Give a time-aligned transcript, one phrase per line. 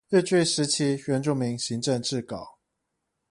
[0.09, 2.57] 日據時期原住民行政志稿